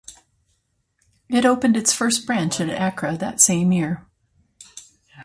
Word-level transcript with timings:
It 1.29 1.45
opened 1.45 1.77
its 1.77 1.93
first 1.93 2.25
branch 2.25 2.59
in 2.59 2.71
Accra 2.71 3.15
that 3.17 3.39
same 3.39 3.71
year. 3.71 4.07